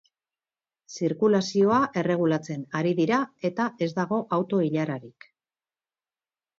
Zirkulazioa 0.95 1.77
erregulatzen 2.03 2.65
ari 2.81 2.97
dira 3.03 3.21
eta 3.53 3.71
ez 3.89 3.93
dago 4.03 4.23
auto-ilararik. 4.41 5.33